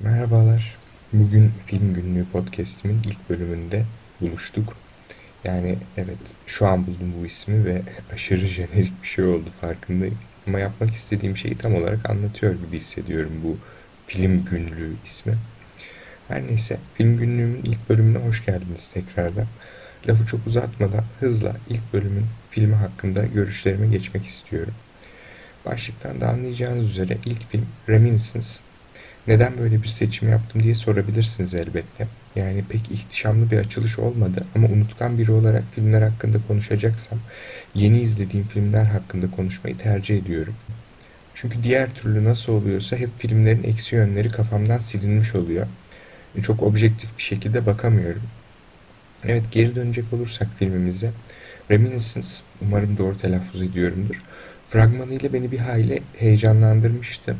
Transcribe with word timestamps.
Merhabalar. 0.00 0.76
Bugün 1.12 1.52
Film 1.66 1.94
Günlüğü 1.94 2.24
podcast'imin 2.24 3.02
ilk 3.06 3.30
bölümünde 3.30 3.84
buluştuk. 4.20 4.76
Yani 5.44 5.78
evet 5.96 6.18
şu 6.46 6.66
an 6.66 6.86
buldum 6.86 7.14
bu 7.20 7.26
ismi 7.26 7.64
ve 7.64 7.82
aşırı 8.12 8.46
jenerik 8.46 9.02
bir 9.02 9.08
şey 9.08 9.24
oldu 9.24 9.48
farkındayım. 9.60 10.18
Ama 10.46 10.58
yapmak 10.58 10.94
istediğim 10.94 11.36
şeyi 11.36 11.58
tam 11.58 11.74
olarak 11.74 12.10
anlatıyor 12.10 12.54
gibi 12.54 12.76
hissediyorum 12.76 13.32
bu 13.44 13.56
Film 14.06 14.44
Günlüğü 14.44 14.92
ismi. 15.04 15.34
Her 16.28 16.46
neyse 16.46 16.78
Film 16.94 17.18
Günlüğümün 17.18 17.62
ilk 17.64 17.88
bölümüne 17.88 18.18
hoş 18.18 18.46
geldiniz 18.46 18.88
tekrardan. 18.88 19.46
Lafı 20.08 20.26
çok 20.26 20.46
uzatmadan 20.46 21.04
hızla 21.20 21.56
ilk 21.68 21.92
bölümün 21.92 22.26
filmi 22.50 22.74
hakkında 22.74 23.26
görüşlerime 23.26 23.86
geçmek 23.86 24.26
istiyorum. 24.26 24.74
Başlıktan 25.66 26.20
da 26.20 26.28
anlayacağınız 26.28 26.90
üzere 26.90 27.18
ilk 27.26 27.50
film 27.50 27.66
Reminiscence 27.88 28.67
neden 29.28 29.58
böyle 29.58 29.82
bir 29.82 29.88
seçim 29.88 30.28
yaptım 30.30 30.62
diye 30.62 30.74
sorabilirsiniz 30.74 31.54
elbette. 31.54 32.06
Yani 32.36 32.64
pek 32.68 32.90
ihtişamlı 32.90 33.50
bir 33.50 33.58
açılış 33.58 33.98
olmadı 33.98 34.46
ama 34.54 34.68
unutkan 34.68 35.18
biri 35.18 35.32
olarak 35.32 35.64
filmler 35.74 36.02
hakkında 36.02 36.38
konuşacaksam 36.48 37.18
yeni 37.74 38.00
izlediğim 38.00 38.46
filmler 38.46 38.84
hakkında 38.84 39.30
konuşmayı 39.30 39.78
tercih 39.78 40.18
ediyorum. 40.18 40.54
Çünkü 41.34 41.62
diğer 41.62 41.94
türlü 41.94 42.24
nasıl 42.24 42.52
oluyorsa 42.52 42.96
hep 42.96 43.10
filmlerin 43.18 43.62
eksi 43.62 43.96
yönleri 43.96 44.28
kafamdan 44.28 44.78
silinmiş 44.78 45.34
oluyor. 45.34 45.66
Çok 46.42 46.62
objektif 46.62 47.18
bir 47.18 47.22
şekilde 47.22 47.66
bakamıyorum. 47.66 48.22
Evet 49.24 49.42
geri 49.50 49.74
dönecek 49.74 50.04
olursak 50.12 50.48
filmimize. 50.58 51.10
Reminiscence, 51.70 52.28
umarım 52.62 52.98
doğru 52.98 53.18
telaffuz 53.18 53.62
ediyorumdur. 53.62 54.22
Fragmanıyla 54.68 55.32
beni 55.32 55.52
bir 55.52 55.58
hayli 55.58 56.02
heyecanlandırmıştı. 56.16 57.36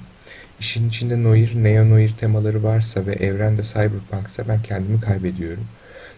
İşin 0.60 0.88
içinde 0.88 1.22
noir, 1.22 1.54
neo-noir 1.54 2.12
temaları 2.20 2.62
varsa 2.62 3.06
ve 3.06 3.12
evrende 3.12 3.62
cyberpunksa 3.62 4.48
ben 4.48 4.62
kendimi 4.62 5.00
kaybediyorum. 5.00 5.64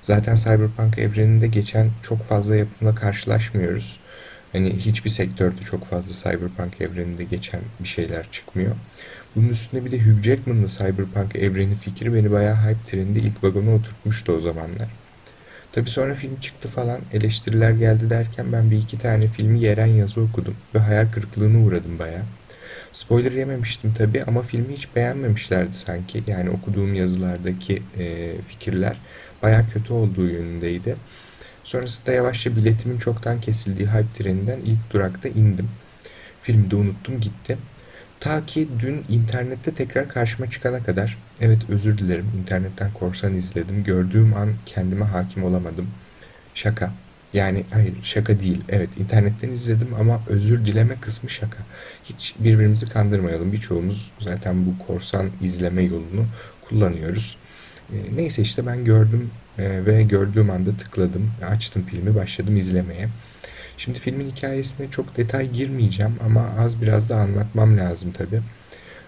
Zaten 0.03 0.37
cyberpunk 0.37 0.99
evreninde 0.99 1.47
geçen 1.47 1.91
çok 2.03 2.23
fazla 2.23 2.57
yapımla 2.57 2.95
karşılaşmıyoruz. 2.95 4.01
Hani 4.53 4.77
hiçbir 4.77 5.11
sektörde 5.11 5.61
çok 5.61 5.85
fazla 5.85 6.15
cyberpunk 6.15 6.81
evreninde 6.81 7.25
geçen 7.25 7.61
bir 7.81 7.89
şeyler 7.89 8.27
çıkmıyor. 8.33 8.77
Bunun 9.37 9.49
üstüne 9.49 9.85
bir 9.85 9.91
de 9.91 9.99
Hugh 9.99 10.23
Jackman'lı 10.23 10.69
cyberpunk 10.69 11.37
evreni 11.37 11.75
fikri 11.75 12.15
beni 12.15 12.31
bayağı 12.31 12.57
hype 12.57 12.85
treninde 12.87 13.19
ilk 13.19 13.45
vagona 13.45 13.75
oturtmuştu 13.75 14.33
o 14.33 14.41
zamanlar. 14.41 14.89
Tabii 15.73 15.91
sonra 15.91 16.15
film 16.15 16.41
çıktı 16.41 16.69
falan 16.69 17.01
eleştiriler 17.13 17.71
geldi 17.71 18.11
derken 18.11 18.53
ben 18.53 18.71
bir 18.71 18.79
iki 18.79 18.99
tane 18.99 19.29
filmi 19.29 19.61
yeren 19.61 19.87
yazı 19.87 20.21
okudum 20.21 20.57
ve 20.75 20.79
hayal 20.79 21.13
kırıklığına 21.13 21.67
uğradım 21.67 21.99
bayağı. 21.99 22.23
Spoiler 22.93 23.33
yememiştim 23.33 23.95
tabii 23.99 24.23
ama 24.25 24.43
filmi 24.43 24.75
hiç 24.75 24.97
beğenmemişlerdi 24.97 25.75
sanki. 25.75 26.23
Yani 26.27 26.51
okuduğum 26.51 26.95
yazılardaki 26.95 27.83
e, 27.99 28.35
fikirler 28.49 28.97
baya 29.43 29.69
kötü 29.69 29.93
olduğu 29.93 30.27
yönündeydi. 30.27 30.97
Sonrasında 31.65 32.13
yavaşça 32.13 32.57
biletimin 32.57 32.99
çoktan 32.99 33.41
kesildiği 33.41 33.89
hype 33.89 34.23
treninden 34.23 34.61
ilk 34.61 34.93
durakta 34.93 35.29
indim. 35.29 35.69
Filmi 36.43 36.71
de 36.71 36.77
unuttum 36.77 37.21
gitti. 37.21 37.59
Ta 38.21 38.47
ki 38.47 38.69
dün 38.81 39.05
internette 39.09 39.75
tekrar 39.75 40.09
karşıma 40.09 40.51
çıkana 40.51 40.85
kadar, 40.85 41.19
evet 41.41 41.59
özür 41.69 41.99
dilerim 41.99 42.27
internetten 42.41 42.93
korsan 42.93 43.35
izledim. 43.35 43.85
Gördüğüm 43.85 44.35
an 44.37 44.53
kendime 44.67 45.05
hakim 45.05 45.45
olamadım. 45.45 45.89
Şaka. 46.55 46.93
Yani 47.35 47.65
hayır 47.71 47.95
şaka 48.03 48.41
değil. 48.41 48.63
Evet 48.69 48.89
internetten 48.99 49.51
izledim 49.51 49.89
ama 50.01 50.21
özür 50.29 50.67
dileme 50.67 51.01
kısmı 51.01 51.31
şaka. 51.31 51.59
Hiç 52.05 52.35
birbirimizi 52.39 52.89
kandırmayalım. 52.89 53.53
Birçoğumuz 53.53 54.11
zaten 54.21 54.67
bu 54.67 54.87
korsan 54.87 55.31
izleme 55.43 55.83
yolunu 55.83 56.27
kullanıyoruz. 56.69 57.37
E, 57.93 57.97
neyse 58.17 58.43
işte 58.43 58.67
ben 58.67 58.85
gördüm 58.85 59.31
e, 59.59 59.87
ve 59.87 60.03
gördüğüm 60.03 60.51
anda 60.51 60.77
tıkladım. 60.77 61.31
Açtım 61.43 61.83
filmi 61.83 62.15
başladım 62.15 62.57
izlemeye. 62.57 63.09
Şimdi 63.79 63.99
filmin 63.99 64.31
hikayesine 64.31 64.91
çok 64.91 65.17
detay 65.17 65.51
girmeyeceğim 65.51 66.15
ama 66.25 66.51
az 66.59 66.83
biraz 66.83 67.11
da 67.11 67.17
anlatmam 67.17 67.77
lazım 67.77 68.13
tabii. 68.13 68.41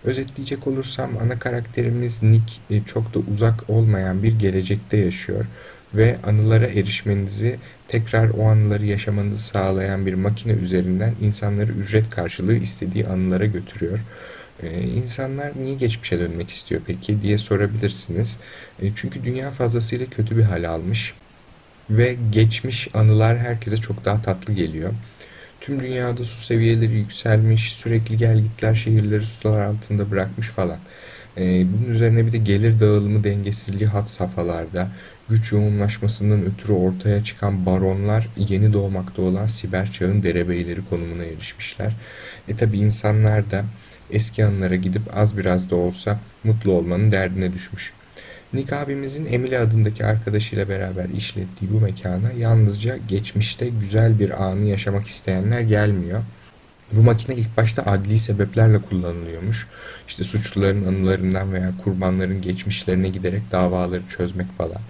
Özetleyecek 0.04 0.66
olursam 0.66 1.10
ana 1.22 1.38
karakterimiz 1.38 2.22
Nick 2.22 2.52
e, 2.70 2.82
çok 2.84 3.14
da 3.14 3.18
uzak 3.18 3.70
olmayan 3.70 4.22
bir 4.22 4.38
gelecekte 4.38 4.96
yaşıyor 4.96 5.46
ve 5.94 6.16
anılara 6.26 6.66
erişmenizi 6.66 7.58
tekrar 7.88 8.30
o 8.30 8.48
anıları 8.48 8.86
yaşamanızı 8.86 9.42
sağlayan 9.42 10.06
bir 10.06 10.14
makine 10.14 10.52
üzerinden 10.52 11.14
insanları 11.22 11.72
ücret 11.72 12.10
karşılığı 12.10 12.56
istediği 12.56 13.06
anılara 13.06 13.46
götürüyor. 13.46 13.98
Ee, 14.62 14.82
insanlar 14.82 15.52
niye 15.62 15.74
geçmişe 15.74 16.18
dönmek 16.18 16.50
istiyor 16.50 16.80
peki 16.86 17.22
diye 17.22 17.38
sorabilirsiniz. 17.38 18.38
E, 18.82 18.92
çünkü 18.96 19.24
dünya 19.24 19.50
fazlasıyla 19.50 20.06
kötü 20.06 20.36
bir 20.36 20.42
hal 20.42 20.68
almış 20.68 21.14
ve 21.90 22.16
geçmiş 22.32 22.88
anılar 22.94 23.38
herkese 23.38 23.76
çok 23.76 24.04
daha 24.04 24.22
tatlı 24.22 24.52
geliyor. 24.52 24.92
Tüm 25.60 25.80
dünyada 25.80 26.24
su 26.24 26.40
seviyeleri 26.42 26.92
yükselmiş, 26.92 27.72
sürekli 27.72 28.16
gelgitler 28.16 28.74
şehirleri 28.74 29.26
sular 29.26 29.64
altında 29.64 30.10
bırakmış 30.10 30.48
falan. 30.48 30.78
Ee, 31.36 31.64
bunun 31.72 31.94
üzerine 31.94 32.26
bir 32.26 32.32
de 32.32 32.38
gelir 32.38 32.80
dağılımı 32.80 33.24
dengesizliği 33.24 33.90
had 33.90 34.06
safhalarda, 34.06 34.88
güç 35.32 35.52
yoğunlaşmasından 35.52 36.44
ötürü 36.44 36.72
ortaya 36.72 37.24
çıkan 37.24 37.66
baronlar 37.66 38.28
yeni 38.36 38.72
doğmakta 38.72 39.22
olan 39.22 39.46
siber 39.46 39.92
çağın 39.92 40.22
derebeyleri 40.22 40.80
konumuna 40.90 41.24
erişmişler. 41.24 41.92
E 42.48 42.56
tabi 42.56 42.78
insanlar 42.78 43.50
da 43.50 43.64
eski 44.10 44.44
anılara 44.44 44.76
gidip 44.76 45.02
az 45.16 45.38
biraz 45.38 45.70
da 45.70 45.76
olsa 45.76 46.18
mutlu 46.44 46.72
olmanın 46.72 47.12
derdine 47.12 47.52
düşmüş. 47.52 47.92
Nick 48.52 48.76
abimizin 48.76 49.26
Emily 49.26 49.58
adındaki 49.58 50.04
arkadaşıyla 50.04 50.68
beraber 50.68 51.08
işlettiği 51.08 51.72
bu 51.72 51.80
mekana 51.80 52.32
yalnızca 52.38 52.96
geçmişte 53.08 53.68
güzel 53.68 54.18
bir 54.18 54.44
anı 54.44 54.64
yaşamak 54.64 55.06
isteyenler 55.06 55.60
gelmiyor. 55.60 56.22
Bu 56.92 57.02
makine 57.02 57.36
ilk 57.36 57.56
başta 57.56 57.82
adli 57.82 58.18
sebeplerle 58.18 58.78
kullanılıyormuş. 58.78 59.66
İşte 60.08 60.24
suçluların 60.24 60.86
anılarından 60.86 61.52
veya 61.52 61.72
kurbanların 61.84 62.42
geçmişlerine 62.42 63.08
giderek 63.08 63.42
davaları 63.52 64.02
çözmek 64.08 64.58
falan. 64.58 64.80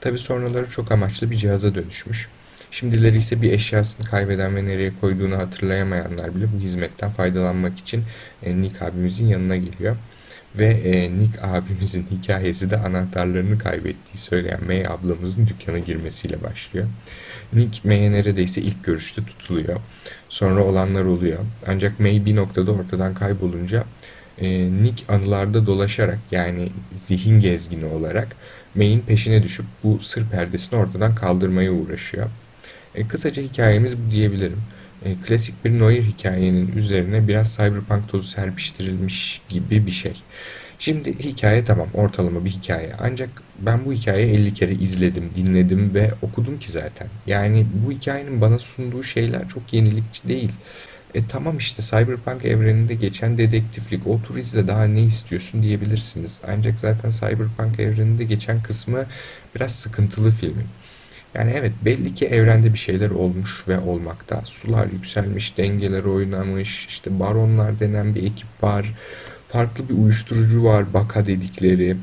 Tabi 0.00 0.18
sonraları 0.18 0.70
çok 0.70 0.92
amaçlı 0.92 1.30
bir 1.30 1.36
cihaza 1.36 1.74
dönüşmüş. 1.74 2.28
Şimdileri 2.70 3.16
ise 3.16 3.42
bir 3.42 3.52
eşyasını 3.52 4.06
kaybeden 4.06 4.56
ve 4.56 4.64
nereye 4.64 4.92
koyduğunu 5.00 5.38
hatırlayamayanlar 5.38 6.34
bile 6.34 6.44
bu 6.56 6.60
hizmetten 6.60 7.10
faydalanmak 7.10 7.78
için 7.78 8.04
e, 8.42 8.56
Nick 8.62 8.84
abimizin 8.84 9.26
yanına 9.26 9.56
geliyor. 9.56 9.96
Ve 10.58 10.66
e, 10.66 11.18
Nick 11.18 11.42
abimizin 11.42 12.06
hikayesi 12.22 12.70
de 12.70 12.76
anahtarlarını 12.76 13.58
kaybettiği 13.58 14.16
söyleyen 14.16 14.64
May 14.64 14.86
ablamızın 14.86 15.46
dükkana 15.46 15.78
girmesiyle 15.78 16.42
başlıyor. 16.42 16.86
Nick 17.52 17.88
May'e 17.88 18.12
neredeyse 18.12 18.60
ilk 18.60 18.84
görüşte 18.84 19.24
tutuluyor. 19.24 19.80
Sonra 20.28 20.64
olanlar 20.64 21.04
oluyor. 21.04 21.38
Ancak 21.66 22.00
May 22.00 22.24
bir 22.24 22.36
noktada 22.36 22.72
ortadan 22.72 23.14
kaybolunca 23.14 23.84
e, 24.40 24.70
Nick 24.82 25.14
anılarda 25.14 25.66
dolaşarak 25.66 26.18
yani 26.30 26.68
zihin 26.92 27.40
gezgini 27.40 27.84
olarak 27.84 28.36
May'in 28.74 29.00
peşine 29.00 29.42
düşüp 29.42 29.66
bu 29.84 29.98
sır 29.98 30.28
perdesini 30.30 30.78
ortadan 30.78 31.14
kaldırmaya 31.14 31.72
uğraşıyor. 31.72 32.30
E, 32.94 33.08
kısaca 33.08 33.42
hikayemiz 33.42 33.94
bu 33.98 34.10
diyebilirim. 34.10 34.62
E, 35.04 35.14
klasik 35.26 35.64
bir 35.64 35.78
noir 35.78 36.02
hikayenin 36.02 36.72
üzerine 36.76 37.28
biraz 37.28 37.56
cyberpunk 37.56 38.08
tozu 38.08 38.28
serpiştirilmiş 38.28 39.40
gibi 39.48 39.86
bir 39.86 39.90
şey. 39.90 40.22
Şimdi 40.78 41.18
hikaye 41.18 41.64
tamam 41.64 41.88
ortalama 41.94 42.44
bir 42.44 42.50
hikaye. 42.50 42.92
Ancak 42.98 43.28
ben 43.58 43.84
bu 43.84 43.92
hikayeyi 43.92 44.34
50 44.34 44.54
kere 44.54 44.72
izledim, 44.72 45.30
dinledim 45.36 45.94
ve 45.94 46.10
okudum 46.22 46.58
ki 46.58 46.72
zaten. 46.72 47.08
Yani 47.26 47.66
bu 47.86 47.92
hikayenin 47.92 48.40
bana 48.40 48.58
sunduğu 48.58 49.02
şeyler 49.02 49.48
çok 49.48 49.72
yenilikçi 49.72 50.28
değil. 50.28 50.50
E 51.14 51.26
tamam 51.26 51.58
işte 51.58 51.82
Cyberpunk 51.82 52.44
evreninde 52.44 52.94
geçen 52.94 53.38
dedektiflik, 53.38 54.06
otur 54.06 54.36
izle 54.36 54.68
daha 54.68 54.84
ne 54.84 55.02
istiyorsun 55.02 55.62
diyebilirsiniz. 55.62 56.40
Ancak 56.48 56.80
zaten 56.80 57.10
Cyberpunk 57.10 57.80
evreninde 57.80 58.24
geçen 58.24 58.62
kısmı 58.62 59.06
biraz 59.54 59.74
sıkıntılı 59.74 60.30
filmin. 60.30 60.66
Yani 61.34 61.52
evet 61.56 61.72
belli 61.84 62.14
ki 62.14 62.26
evrende 62.26 62.72
bir 62.72 62.78
şeyler 62.78 63.10
olmuş 63.10 63.68
ve 63.68 63.78
olmakta. 63.78 64.42
Sular 64.44 64.86
yükselmiş, 64.86 65.58
dengeler 65.58 66.04
oynamış, 66.04 66.86
işte 66.86 67.20
baronlar 67.20 67.80
denen 67.80 68.14
bir 68.14 68.22
ekip 68.22 68.62
var. 68.62 68.94
Farklı 69.48 69.88
bir 69.88 69.94
uyuşturucu 69.94 70.64
var, 70.64 70.94
baka 70.94 71.26
dedikleri. 71.26 71.96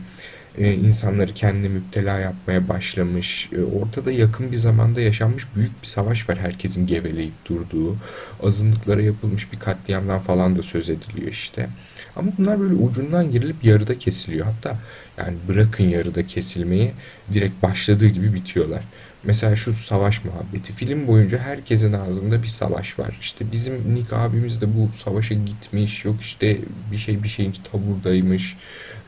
Ee, 0.58 0.74
insanları 0.74 1.34
kendine 1.34 1.68
müptela 1.68 2.20
yapmaya 2.20 2.70
başlamış. 2.70 3.50
Ee, 3.54 3.62
ortada 3.62 4.12
yakın 4.12 4.52
bir 4.52 4.58
zamanda 4.58 5.02
yaşanmış 5.02 5.44
büyük 5.56 5.82
bir 5.82 5.88
savaş 5.88 6.30
var 6.30 6.38
herkesin 6.38 6.88
geveleyip 6.88 7.34
durduğu. 7.46 7.96
Azınlıklara 8.44 9.02
yapılmış 9.02 9.52
bir 9.52 9.60
katliamdan 9.60 10.20
falan 10.20 10.58
da 10.58 10.64
söz 10.64 10.90
ediliyor 10.90 11.32
işte. 11.32 11.70
Ama 12.16 12.32
bunlar 12.38 12.60
böyle 12.60 12.74
ucundan 12.74 13.32
girilip 13.32 13.64
yarıda 13.64 14.00
kesiliyor. 14.00 14.46
Hatta 14.46 14.80
yani 15.18 15.38
bırakın 15.48 15.90
yarıda 15.90 16.28
kesilmeyi 16.28 16.92
direkt 17.34 17.64
başladığı 17.64 18.08
gibi 18.08 18.34
bitiyorlar. 18.34 18.84
Mesela 19.26 19.56
şu 19.56 19.74
savaş 19.74 20.26
muhabbeti. 20.26 20.74
Film 20.74 21.08
boyunca 21.08 21.38
herkesin 21.38 21.94
ağzında 21.94 22.44
bir 22.44 22.48
savaş 22.48 23.00
var. 23.00 23.18
İşte 23.22 23.52
bizim 23.52 23.96
Nick 23.96 24.16
abimiz 24.16 24.62
de 24.62 24.66
bu 24.78 24.90
savaşa 24.98 25.36
gitmiş. 25.36 26.06
Yok 26.06 26.22
işte 26.22 26.58
bir 26.92 26.98
şey 26.98 27.24
bir 27.24 27.28
şeyin 27.28 27.56
taburdaymış. 27.72 28.58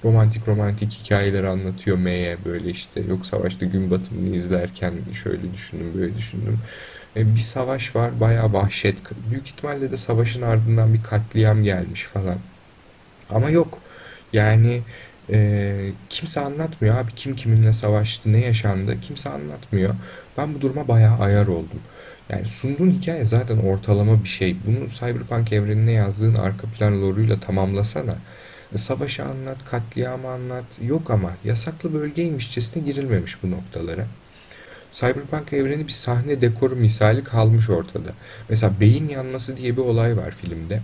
Romantik 0.03 0.47
romantik 0.47 0.91
hikayeler 0.91 1.43
anlatıyor 1.43 1.97
M'ye 1.97 2.37
böyle 2.45 2.69
işte. 2.69 3.01
Yok 3.01 3.25
savaşta 3.25 3.65
gün 3.65 3.91
batımını 3.91 4.35
izlerken 4.35 4.93
şöyle 5.23 5.53
düşündüm 5.53 5.91
böyle 5.95 6.17
düşündüm. 6.17 6.59
E, 7.15 7.35
bir 7.35 7.39
savaş 7.39 7.95
var 7.95 8.19
bayağı 8.19 8.53
vahşet. 8.53 8.95
Büyük 9.31 9.47
ihtimalle 9.47 9.91
de 9.91 9.97
savaşın 9.97 10.41
ardından 10.41 10.93
bir 10.93 11.03
katliam 11.03 11.63
gelmiş 11.63 12.03
falan. 12.03 12.37
Ama 13.29 13.49
yok. 13.49 13.79
Yani 14.33 14.81
e, 15.29 15.91
kimse 16.09 16.39
anlatmıyor 16.39 16.97
abi 16.97 17.11
kim 17.15 17.35
kiminle 17.35 17.73
savaştı, 17.73 18.33
ne 18.33 18.39
yaşandı 18.39 18.97
kimse 19.01 19.29
anlatmıyor. 19.29 19.95
Ben 20.37 20.55
bu 20.55 20.61
duruma 20.61 20.87
bayağı 20.87 21.19
ayar 21.19 21.47
oldum. 21.47 21.79
Yani 22.29 22.45
sunduğun 22.45 22.91
hikaye 22.91 23.25
zaten 23.25 23.57
ortalama 23.57 24.23
bir 24.23 24.29
şey. 24.29 24.55
Bunu 24.67 24.89
Cyberpunk 24.89 25.53
evrenine 25.53 25.91
yazdığın 25.91 26.35
arka 26.35 26.67
plan 26.67 27.01
lore'uyla 27.01 27.39
tamamlasana. 27.39 28.15
E, 28.73 28.77
Savaşı 28.77 29.23
anlat, 29.23 29.57
katliamı 29.71 30.27
anlat. 30.27 30.65
Yok 30.81 31.11
ama 31.11 31.31
yasaklı 31.43 31.93
bölgeymişçesine 31.93 32.83
girilmemiş 32.83 33.43
bu 33.43 33.51
noktalara. 33.51 34.05
Cyberpunk 34.93 35.53
evreni 35.53 35.87
bir 35.87 35.91
sahne 35.91 36.41
dekoru 36.41 36.75
misali 36.75 37.23
kalmış 37.23 37.69
ortada. 37.69 38.09
Mesela 38.49 38.73
beyin 38.79 39.09
yanması 39.09 39.57
diye 39.57 39.77
bir 39.77 39.81
olay 39.81 40.17
var 40.17 40.31
filmde. 40.31 40.81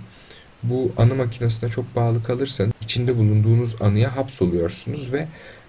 Bu 0.63 0.91
anı 0.97 1.15
makinesine 1.15 1.69
çok 1.69 1.95
bağlı 1.95 2.23
kalırsanız 2.23 2.72
içinde 2.83 3.17
bulunduğunuz 3.17 3.81
anıya 3.81 4.15
hapsoluyorsunuz 4.15 5.13
ve 5.13 5.27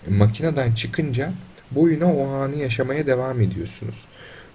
makineden 0.09 0.73
çıkınca 0.73 1.33
boyuna 1.71 2.15
o 2.15 2.29
anı 2.29 2.57
yaşamaya 2.57 3.07
devam 3.07 3.41
ediyorsunuz. 3.41 4.05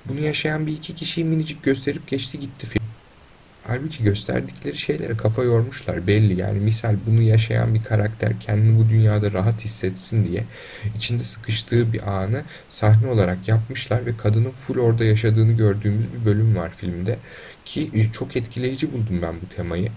Bunu 0.05 0.19
yaşayan 0.19 0.67
bir 0.67 0.73
iki 0.73 0.95
kişiyi 0.95 1.25
minicik 1.25 1.63
gösterip 1.63 2.07
geçti 2.07 2.39
gitti 2.39 2.67
film. 2.67 2.79
Halbuki 3.67 4.03
gösterdikleri 4.03 4.77
şeylere 4.77 5.17
kafa 5.17 5.43
yormuşlar 5.43 6.07
belli. 6.07 6.39
Yani 6.39 6.59
misal 6.59 6.95
bunu 7.07 7.21
yaşayan 7.21 7.73
bir 7.73 7.83
karakter 7.83 8.39
kendini 8.39 8.79
bu 8.79 8.89
dünyada 8.89 9.33
rahat 9.33 9.63
hissetsin 9.63 10.27
diye 10.27 10.43
içinde 10.97 11.23
sıkıştığı 11.23 11.93
bir 11.93 12.21
anı 12.21 12.43
sahne 12.69 13.07
olarak 13.07 13.47
yapmışlar 13.47 14.05
ve 14.05 14.17
kadının 14.17 14.51
full 14.51 14.77
orada 14.77 15.03
yaşadığını 15.03 15.51
gördüğümüz 15.51 16.05
bir 16.13 16.25
bölüm 16.25 16.55
var 16.55 16.71
filmde. 16.75 17.17
Ki 17.65 18.09
çok 18.13 18.35
etkileyici 18.35 18.93
buldum 18.93 19.21
ben 19.21 19.35
bu 19.41 19.55
temayı. 19.55 19.91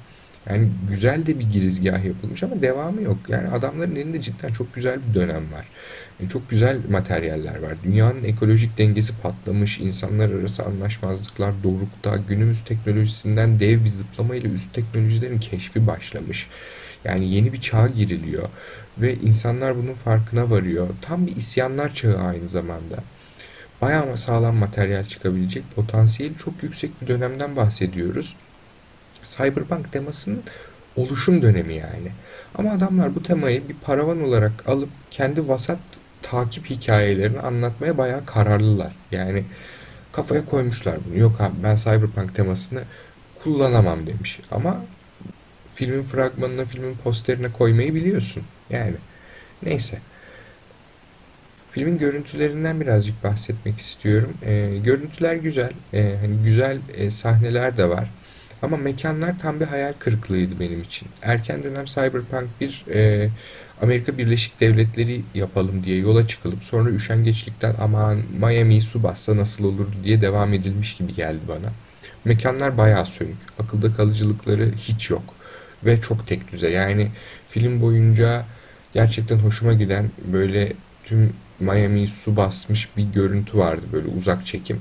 Yani 0.50 0.68
güzel 0.90 1.26
de 1.26 1.38
bir 1.38 1.50
girizgah 1.50 2.04
yapılmış 2.04 2.42
ama 2.42 2.62
devamı 2.62 3.02
yok. 3.02 3.16
Yani 3.28 3.48
adamların 3.48 3.96
elinde 3.96 4.22
cidden 4.22 4.52
çok 4.52 4.74
güzel 4.74 4.98
bir 5.08 5.14
dönem 5.14 5.52
var. 5.52 5.66
Yani 6.20 6.30
çok 6.30 6.50
güzel 6.50 6.78
materyaller 6.90 7.62
var. 7.62 7.74
Dünyanın 7.84 8.24
ekolojik 8.24 8.78
dengesi 8.78 9.12
patlamış, 9.20 9.78
insanlar 9.78 10.30
arası 10.30 10.64
anlaşmazlıklar 10.64 11.52
dorukta, 11.62 12.16
günümüz 12.28 12.64
teknolojisinden 12.64 13.60
dev 13.60 13.84
bir 13.84 13.88
zıplamayla 13.88 14.50
üst 14.50 14.74
teknolojilerin 14.74 15.38
keşfi 15.38 15.86
başlamış. 15.86 16.48
Yani 17.04 17.34
yeni 17.34 17.52
bir 17.52 17.60
çağa 17.60 17.86
giriliyor 17.86 18.48
ve 18.98 19.14
insanlar 19.14 19.76
bunun 19.76 19.94
farkına 19.94 20.50
varıyor. 20.50 20.88
Tam 21.02 21.26
bir 21.26 21.36
isyanlar 21.36 21.94
çağı 21.94 22.18
aynı 22.18 22.48
zamanda. 22.48 22.96
Bayağı 23.80 24.16
sağlam 24.16 24.56
materyal 24.56 25.06
çıkabilecek 25.06 25.64
potansiyeli 25.76 26.36
çok 26.36 26.62
yüksek 26.62 27.02
bir 27.02 27.06
dönemden 27.06 27.56
bahsediyoruz. 27.56 28.36
Cyberpunk 29.22 29.92
temasının 29.92 30.42
oluşum 30.96 31.42
dönemi 31.42 31.74
yani. 31.74 32.12
Ama 32.54 32.70
adamlar 32.70 33.14
bu 33.14 33.22
temayı 33.22 33.68
bir 33.68 33.74
paravan 33.74 34.22
olarak 34.22 34.68
alıp 34.68 34.88
kendi 35.10 35.48
vasat 35.48 35.78
takip 36.22 36.70
hikayelerini 36.70 37.40
anlatmaya 37.40 37.98
bayağı 37.98 38.26
kararlılar. 38.26 38.92
Yani 39.10 39.44
kafaya 40.12 40.44
koymuşlar 40.44 40.96
bunu. 41.06 41.18
Yok 41.18 41.40
abi 41.40 41.54
ben 41.62 41.76
Cyberpunk 41.76 42.34
temasını 42.34 42.82
kullanamam 43.42 44.06
demiş. 44.06 44.40
Ama 44.50 44.80
filmin 45.74 46.02
fragmanına, 46.02 46.64
filmin 46.64 46.96
posterine 47.04 47.52
koymayı 47.52 47.94
biliyorsun. 47.94 48.42
Yani 48.70 48.94
neyse. 49.62 49.98
Filmin 51.70 51.98
görüntülerinden 51.98 52.80
birazcık 52.80 53.24
bahsetmek 53.24 53.80
istiyorum. 53.80 54.34
Ee, 54.42 54.78
görüntüler 54.84 55.34
güzel. 55.34 55.72
Ee, 55.94 56.16
hani 56.20 56.36
güzel 56.44 56.78
e, 56.94 57.10
sahneler 57.10 57.76
de 57.76 57.88
var. 57.88 58.10
Ama 58.62 58.76
mekanlar 58.76 59.38
tam 59.38 59.60
bir 59.60 59.64
hayal 59.64 59.92
kırıklığıydı 59.98 60.60
benim 60.60 60.82
için. 60.82 61.08
Erken 61.22 61.62
dönem 61.62 61.84
Cyberpunk 61.84 62.48
bir 62.60 62.84
e, 62.94 63.28
Amerika 63.82 64.18
Birleşik 64.18 64.60
Devletleri 64.60 65.22
yapalım 65.34 65.84
diye 65.84 65.98
yola 65.98 66.26
çıkılıp 66.28 66.64
sonra 66.64 66.90
üşengeçlikten 66.90 67.74
aman 67.80 68.22
Miami'yi 68.40 68.80
su 68.80 69.02
bassa 69.02 69.36
nasıl 69.36 69.64
olurdu 69.64 69.94
diye 70.04 70.20
devam 70.20 70.52
edilmiş 70.52 70.96
gibi 70.96 71.14
geldi 71.14 71.40
bana. 71.48 71.72
Mekanlar 72.24 72.78
bayağı 72.78 73.06
sönük. 73.06 73.36
Akılda 73.58 73.94
kalıcılıkları 73.94 74.72
hiç 74.76 75.10
yok. 75.10 75.22
Ve 75.84 76.00
çok 76.00 76.26
tek 76.26 76.52
düze. 76.52 76.70
Yani 76.70 77.08
film 77.48 77.80
boyunca 77.80 78.44
gerçekten 78.94 79.38
hoşuma 79.38 79.72
giden 79.72 80.10
böyle 80.32 80.72
tüm 81.04 81.32
Miami'yi 81.60 82.08
su 82.08 82.36
basmış 82.36 82.96
bir 82.96 83.04
görüntü 83.04 83.58
vardı 83.58 83.82
böyle 83.92 84.08
uzak 84.08 84.46
çekim. 84.46 84.80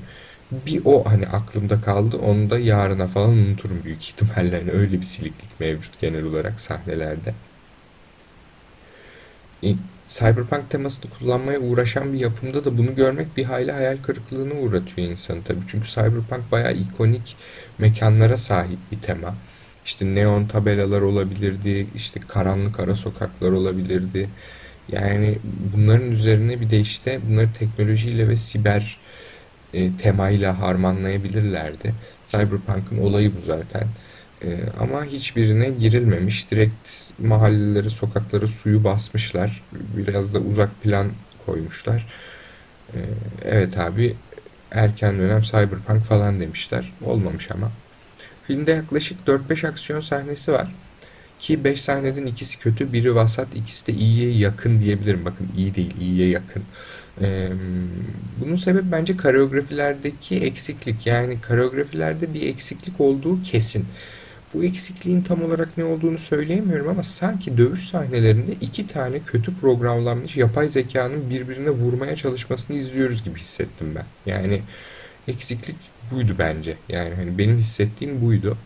Bir 0.66 0.82
o 0.84 1.04
hani 1.06 1.26
aklımda 1.26 1.80
kaldı. 1.80 2.16
Onu 2.16 2.50
da 2.50 2.58
yarına 2.58 3.06
falan 3.06 3.30
unuturum 3.30 3.84
büyük 3.84 4.02
ihtimalle. 4.02 4.56
Yani 4.56 4.70
öyle 4.70 5.00
bir 5.00 5.06
siliklik 5.06 5.60
mevcut 5.60 6.00
genel 6.00 6.24
olarak 6.24 6.60
sahnelerde. 6.60 7.34
Cyberpunk 10.08 10.70
temasını 10.70 11.10
kullanmaya 11.10 11.60
uğraşan 11.60 12.12
bir 12.12 12.20
yapımda 12.20 12.64
da 12.64 12.78
bunu 12.78 12.94
görmek 12.94 13.36
bir 13.36 13.44
hayli 13.44 13.72
hayal 13.72 13.96
kırıklığına 13.96 14.54
uğratıyor 14.54 15.08
insanı 15.08 15.42
tabii. 15.44 15.60
Çünkü 15.68 15.88
Cyberpunk 15.88 16.52
bayağı 16.52 16.74
ikonik 16.74 17.36
mekanlara 17.78 18.36
sahip 18.36 18.78
bir 18.92 18.98
tema. 18.98 19.34
İşte 19.84 20.14
neon 20.14 20.46
tabelalar 20.46 21.00
olabilirdi, 21.00 21.86
işte 21.94 22.20
karanlık 22.28 22.80
ara 22.80 22.96
sokaklar 22.96 23.52
olabilirdi. 23.52 24.28
Yani 24.88 25.38
bunların 25.74 26.10
üzerine 26.10 26.60
bir 26.60 26.70
de 26.70 26.80
işte 26.80 27.20
bunları 27.28 27.48
teknolojiyle 27.58 28.28
ve 28.28 28.36
siber 28.36 28.98
e, 29.74 29.96
temayla 29.96 30.60
harmanlayabilirlerdi. 30.60 31.94
Cyberpunk'ın 32.26 32.98
olayı 32.98 33.36
bu 33.36 33.40
zaten. 33.46 33.88
E, 34.44 34.58
ama 34.80 35.04
hiçbirine 35.04 35.70
girilmemiş. 35.70 36.50
Direkt 36.50 36.74
mahalleleri, 37.18 37.90
sokakları 37.90 38.48
suyu 38.48 38.84
basmışlar. 38.84 39.62
Biraz 39.96 40.34
da 40.34 40.38
uzak 40.38 40.82
plan 40.82 41.10
koymuşlar. 41.46 42.06
E, 42.94 42.98
evet 43.44 43.78
abi 43.78 44.16
erken 44.70 45.18
dönem 45.18 45.42
Cyberpunk 45.42 46.02
falan 46.02 46.40
demişler. 46.40 46.92
Olmamış 47.04 47.50
ama. 47.50 47.72
Filmde 48.46 48.72
yaklaşık 48.72 49.18
4-5 49.26 49.68
aksiyon 49.68 50.00
sahnesi 50.00 50.52
var. 50.52 50.68
Ki 51.38 51.64
5 51.64 51.82
sahneden 51.82 52.26
ikisi 52.26 52.58
kötü, 52.58 52.92
biri 52.92 53.14
vasat, 53.14 53.56
ikisi 53.56 53.86
de 53.86 53.92
iyiye 53.92 54.30
yakın 54.30 54.80
diyebilirim. 54.80 55.24
Bakın 55.24 55.48
iyi 55.56 55.74
değil, 55.74 55.94
iyiye 56.00 56.28
yakın. 56.28 56.62
Bunun 58.40 58.56
sebebi 58.56 58.92
bence 58.92 59.16
koreografilerdeki 59.16 60.36
eksiklik. 60.36 61.06
Yani 61.06 61.38
koreografilerde 61.48 62.34
bir 62.34 62.48
eksiklik 62.48 63.00
olduğu 63.00 63.42
kesin. 63.42 63.86
Bu 64.54 64.64
eksikliğin 64.64 65.22
tam 65.22 65.42
olarak 65.42 65.78
ne 65.78 65.84
olduğunu 65.84 66.18
söyleyemiyorum 66.18 66.88
ama 66.88 67.02
sanki 67.02 67.56
dövüş 67.56 67.80
sahnelerinde 67.88 68.52
iki 68.60 68.86
tane 68.86 69.20
kötü 69.20 69.54
programlanmış 69.56 70.36
yapay 70.36 70.68
zekanın 70.68 71.30
birbirine 71.30 71.70
vurmaya 71.70 72.16
çalışmasını 72.16 72.76
izliyoruz 72.76 73.24
gibi 73.24 73.38
hissettim 73.38 73.94
ben. 73.94 74.04
Yani 74.26 74.62
eksiklik 75.28 75.76
buydu 76.10 76.36
bence. 76.38 76.76
Yani 76.88 77.14
hani 77.14 77.38
benim 77.38 77.58
hissettiğim 77.58 78.20
buydu. 78.22 78.56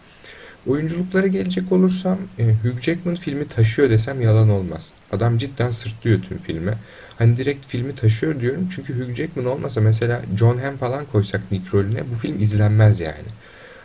Oyunculuklara 0.67 1.27
gelecek 1.27 1.73
olursam 1.73 2.19
e, 2.39 2.45
Hugh 2.45 2.81
Jackman 2.81 3.15
filmi 3.15 3.49
taşıyor 3.49 3.91
desem 3.91 4.21
yalan 4.21 4.51
olmaz. 4.51 4.93
Adam 5.13 5.39
cidden 5.39 5.71
sırtlıyor 5.71 6.23
tüm 6.23 6.39
filmi. 6.39 6.75
Hani 7.19 7.37
direkt 7.37 7.67
filmi 7.67 7.95
taşıyor 7.95 8.41
diyorum 8.41 8.69
çünkü 8.75 9.01
Hugh 9.01 9.15
Jackman 9.15 9.47
olmasa 9.47 9.81
mesela 9.81 10.23
John 10.39 10.59
Hamm 10.59 10.77
falan 10.77 11.05
koysak 11.13 11.41
Nick 11.51 11.73
rolüne 11.73 12.11
bu 12.11 12.15
film 12.15 12.41
izlenmez 12.41 13.01
yani. 13.01 13.29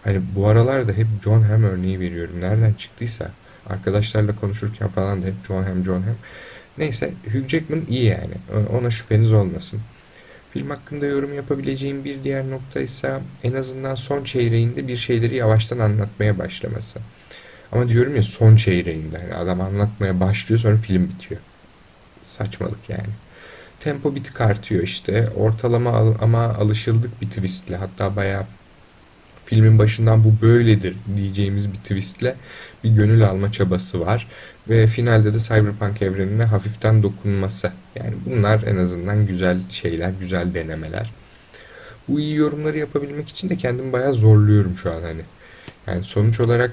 Hani 0.04 0.22
bu 0.36 0.48
aralarda 0.48 0.92
hep 0.92 1.08
John 1.24 1.42
Hamm 1.42 1.64
örneği 1.64 2.00
veriyorum. 2.00 2.42
Nereden 2.42 2.74
çıktıysa 2.74 3.32
arkadaşlarla 3.70 4.36
konuşurken 4.36 4.88
falan 4.88 5.22
da 5.22 5.26
hep 5.26 5.36
John 5.48 5.64
Hamm, 5.64 5.86
John 5.86 6.02
Hamm. 6.02 6.18
Neyse 6.78 7.14
Hugh 7.34 7.48
Jackman 7.48 7.82
iyi 7.90 8.04
yani. 8.04 8.34
Ona 8.72 8.92
şüpheniz 8.92 9.32
olmasın. 9.32 9.80
Film 10.54 10.70
hakkında 10.70 11.06
yorum 11.06 11.34
yapabileceğim 11.34 12.06
bir 12.06 12.24
diğer 12.24 12.50
nokta 12.50 12.80
ise 12.80 13.20
en 13.44 13.54
azından 13.54 13.96
son 13.96 14.24
çeyreğinde 14.24 14.88
bir 14.88 14.98
şeyleri 14.98 15.36
yavaştan 15.36 15.80
anlatmaya 15.80 16.38
başlaması. 16.40 17.00
Ama 17.72 17.90
diyorum 17.90 18.16
ya 18.16 18.24
son 18.24 18.56
çeyreğinde 18.56 19.18
yani 19.18 19.34
adam 19.34 19.62
anlatmaya 19.62 20.20
başlıyor 20.20 20.60
sonra 20.60 20.76
film 20.76 21.10
bitiyor. 21.10 21.42
Saçmalık 22.28 22.90
yani. 22.90 23.10
Tempo 23.80 24.16
bir 24.16 24.24
tık 24.24 24.42
artıyor 24.42 24.84
işte. 24.84 25.30
Ortalama 25.36 26.16
ama 26.22 26.44
alışıldık 26.44 27.22
bir 27.22 27.30
twistle 27.30 27.76
hatta 27.76 28.16
bayağı 28.16 28.46
filmin 29.46 29.80
başından 29.80 30.24
bu 30.24 30.34
böyledir 30.42 30.96
diyeceğimiz 31.18 31.74
bir 31.74 31.78
twistle 31.78 32.36
bir 32.84 32.90
gönül 32.90 33.26
alma 33.26 33.52
çabası 33.52 34.00
var. 34.00 34.28
Ve 34.70 34.88
finalde 34.88 35.34
de 35.34 35.40
Cyberpunk 35.40 36.02
evrenine 36.02 36.44
hafiften 36.44 37.04
dokunması. 37.04 37.72
Yani 37.96 38.14
bunlar 38.26 38.64
en 38.64 38.78
azından 38.78 39.26
güzel 39.26 39.60
şeyler, 39.70 40.12
güzel 40.20 40.54
denemeler. 40.54 41.12
Bu 42.08 42.20
iyi 42.20 42.36
yorumları 42.36 42.78
yapabilmek 42.78 43.30
için 43.30 43.50
de 43.50 43.58
kendimi 43.58 43.94
bayağı 43.94 44.14
zorluyorum 44.14 44.78
şu 44.78 44.92
an 44.92 45.02
hani. 45.02 45.22
Yani 45.88 46.04
sonuç 46.04 46.40
olarak 46.40 46.72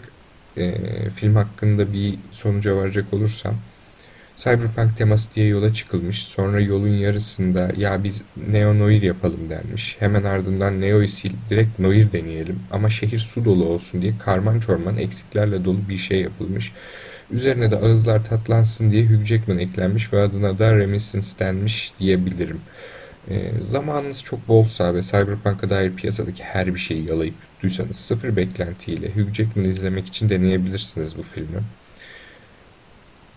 e, 0.57 0.75
film 1.11 1.37
hakkında 1.37 1.93
bir 1.93 2.15
sonuca 2.33 2.77
varacak 2.77 3.05
olursam 3.13 3.55
Cyberpunk 4.39 4.97
teması 4.97 5.35
diye 5.35 5.47
yola 5.47 5.75
çıkılmış. 5.75 6.23
Sonra 6.23 6.61
yolun 6.61 6.89
yarısında 6.89 7.71
ya 7.77 8.05
biz 8.05 8.23
Neo 8.51 8.79
Noir 8.79 9.03
yapalım 9.03 9.51
denmiş. 9.51 9.97
Hemen 9.99 10.25
ardından 10.25 10.81
Neo'yu 10.81 11.09
sil 11.17 11.35
direkt 11.51 11.79
Noir 11.79 12.13
deneyelim. 12.13 12.61
Ama 12.71 12.91
şehir 12.91 13.19
su 13.19 13.45
dolu 13.45 13.65
olsun 13.65 14.03
diye 14.03 14.13
karman 14.19 14.61
çorman 14.61 14.97
eksiklerle 14.97 15.65
dolu 15.65 15.79
bir 15.89 15.99
şey 15.99 16.21
yapılmış. 16.21 16.73
Üzerine 17.31 17.71
de 17.71 17.77
ağızlar 17.77 18.25
tatlansın 18.25 18.91
diye 18.91 19.07
Hugh 19.07 19.25
Jackman 19.25 19.59
eklenmiş 19.59 20.13
ve 20.13 20.23
adına 20.23 20.59
da 20.59 20.77
Reminiscence 20.77 21.29
denmiş 21.39 21.93
diyebilirim. 21.99 22.61
Ee, 23.31 23.51
zamanınız 23.63 24.23
çok 24.23 24.49
bolsa 24.49 24.95
ve 24.95 25.03
Cyberpunk'a 25.03 25.71
dair 25.71 25.93
piyasadaki 25.93 26.45
her 26.45 26.75
bir 26.75 26.81
şeyi 26.81 27.09
yalayıp 27.09 27.35
yuttuysanız 27.53 27.97
sıfır 27.97 28.37
beklentiyle 28.37 29.11
Hugh 29.11 29.35
Jackman'ı 29.35 29.69
izlemek 29.69 30.07
için 30.07 30.31
deneyebilirsiniz 30.31 31.19
bu 31.19 31.23
filmi. 31.23 31.61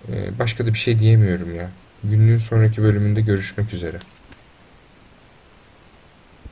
Ee, 0.09 0.39
başka 0.39 0.65
da 0.65 0.73
bir 0.73 0.79
şey 0.79 0.99
diyemiyorum 0.99 1.55
ya. 1.55 1.69
Günlüğün 2.03 2.37
sonraki 2.37 2.83
bölümünde 2.83 3.21
görüşmek 3.21 3.73
üzere. 3.73 3.97